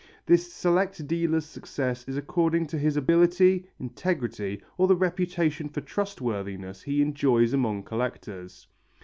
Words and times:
This 0.25 0.51
select 0.51 1.05
dealer's 1.05 1.45
success 1.45 2.05
is 2.07 2.17
according 2.17 2.65
to 2.73 2.79
his 2.79 2.97
ability, 2.97 3.67
integrity 3.79 4.63
or 4.75 4.87
the 4.87 4.95
reputation 4.95 5.69
for 5.69 5.81
trustworthiness 5.81 6.81
he 6.81 7.03
enjoys 7.03 7.53
among 7.53 7.83
collectors. 7.83 8.65